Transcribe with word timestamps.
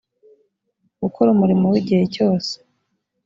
gukora 1.01 1.29
umurimo 1.35 1.65
w 1.73 1.75
igihe 1.81 2.03
cyose 2.15 2.53